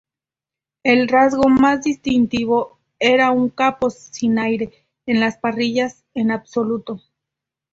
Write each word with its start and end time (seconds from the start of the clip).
El 0.81 1.07
rasgo 1.09 1.47
más 1.47 1.83
distintivo 1.83 2.79
era 2.99 3.29
un 3.29 3.49
capó 3.49 3.91
sin 3.91 4.39
aire 4.39 4.73
en 5.05 5.19
las 5.19 5.37
parrillas 5.37 6.03
en 6.15 6.31
absoluto. 6.31 7.03